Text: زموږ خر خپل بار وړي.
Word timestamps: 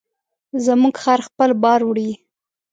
زموږ 0.65 0.95
خر 1.03 1.19
خپل 1.27 1.49
بار 1.63 1.81
وړي. 1.85 2.09